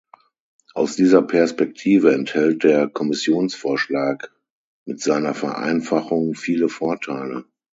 [0.73, 4.33] Aus dieser Perspektive enthält der Kommissionsvorschlag
[4.87, 7.45] mit seiner Vereinfachung viele Vorteile.